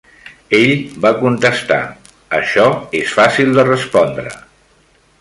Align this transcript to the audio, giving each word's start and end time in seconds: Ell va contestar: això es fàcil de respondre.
Ell 0.59 0.71
va 1.03 1.11
contestar: 1.19 1.77
això 2.39 2.65
es 3.03 3.15
fàcil 3.21 3.55
de 3.59 3.71
respondre. 3.71 4.37